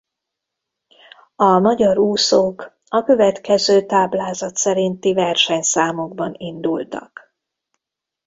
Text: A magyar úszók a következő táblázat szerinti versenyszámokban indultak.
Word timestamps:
A 1.35 1.59
magyar 1.59 1.97
úszók 1.97 2.79
a 2.87 3.03
következő 3.03 3.85
táblázat 3.85 4.55
szerinti 4.55 5.13
versenyszámokban 5.13 6.33
indultak. 6.37 7.35